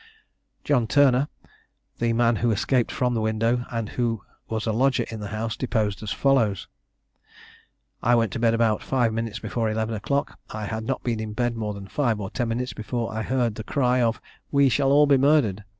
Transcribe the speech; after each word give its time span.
John 0.63 0.87
Turner, 0.87 1.27
the 1.99 2.11
man 2.13 2.37
who 2.37 2.49
escaped 2.49 2.91
from 2.91 3.13
the 3.13 3.21
window, 3.21 3.65
and 3.69 3.87
who 3.89 4.23
was 4.49 4.65
a 4.65 4.71
lodger 4.71 5.05
in 5.11 5.19
the 5.19 5.27
house, 5.27 5.55
deposed 5.55 6.01
as 6.01 6.11
follows: 6.11 6.67
"I 8.01 8.15
went 8.15 8.31
to 8.33 8.39
bed 8.39 8.55
about 8.55 8.81
five 8.81 9.13
minutes 9.13 9.37
before 9.37 9.69
eleven 9.69 9.93
o'clock; 9.93 10.39
I 10.49 10.65
had 10.65 10.85
not 10.85 11.03
been 11.03 11.19
in 11.19 11.33
bed 11.33 11.55
more 11.55 11.75
than 11.75 11.85
five 11.87 12.19
or 12.19 12.31
ten 12.31 12.47
minutes 12.47 12.73
before 12.73 13.13
I 13.13 13.21
heard 13.21 13.53
the 13.53 13.63
cry 13.63 14.01
of 14.01 14.19
'We 14.49 14.69
shall 14.69 14.91
all 14.91 15.05
be 15.05 15.17
murdered!' 15.19 15.63